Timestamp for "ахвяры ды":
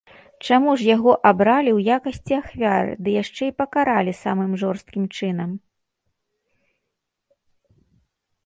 2.41-3.13